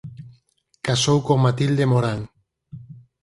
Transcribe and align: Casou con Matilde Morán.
Casou 0.87 1.17
con 1.27 1.37
Matilde 1.45 1.83
Morán. 1.91 2.21